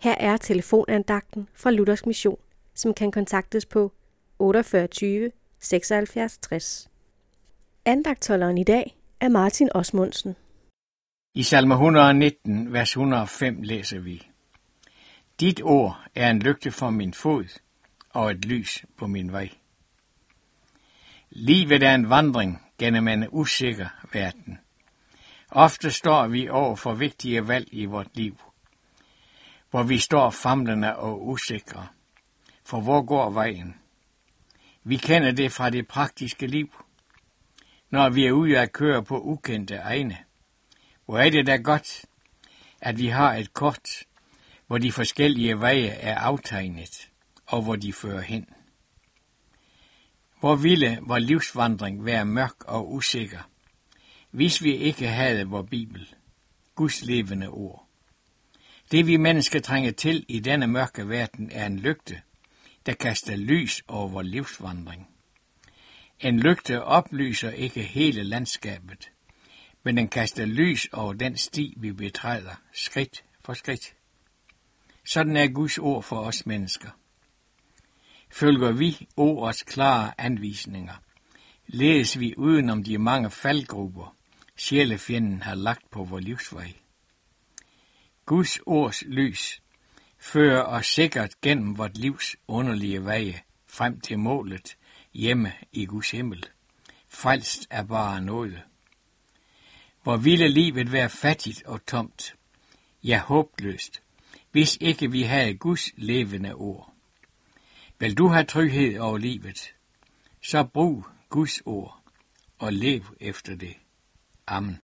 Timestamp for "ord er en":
15.62-16.38